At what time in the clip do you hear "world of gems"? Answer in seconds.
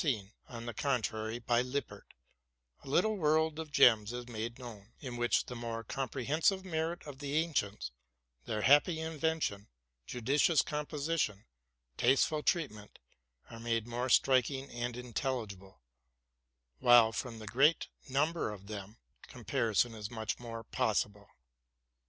3.17-4.11